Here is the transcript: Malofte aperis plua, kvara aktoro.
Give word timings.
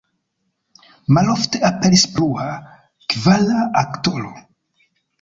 Malofte 1.17 1.61
aperis 1.69 2.07
plua, 2.17 2.49
kvara 3.15 3.63
aktoro. 3.87 4.37